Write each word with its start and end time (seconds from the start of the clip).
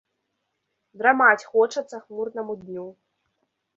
Драмаць 1.01 1.47
хочацца 1.51 1.95
хмурнаму 2.07 2.59
дню. 2.63 2.87